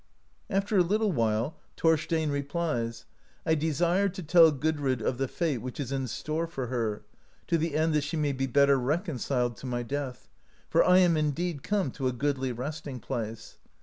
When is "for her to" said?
6.47-7.55